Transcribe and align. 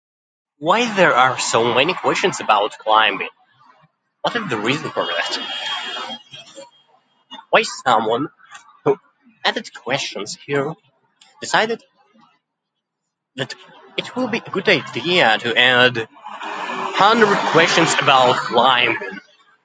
Why 0.57 0.91
there 0.95 1.13
are 1.15 1.37
so 1.37 1.75
many 1.75 1.93
questions 1.93 2.39
about 2.39 2.75
climate? 2.79 3.29
What 4.23 4.35
is 4.35 4.49
the 4.49 4.57
reason 4.57 4.89
for 4.89 5.05
that? 5.05 6.19
Why 7.51 7.61
someone 7.61 8.29
who 8.83 8.97
added 9.45 9.71
questions 9.75 10.35
here 10.43 10.73
decided 11.39 11.83
that 13.35 13.53
it 13.95 14.15
will 14.15 14.27
be 14.27 14.39
a 14.43 14.49
good 14.49 14.67
idea 14.69 15.37
to 15.37 15.55
add 15.55 16.07
hundred 16.11 17.37
questions 17.51 17.93
about 18.01 18.37
climate? 18.37 19.21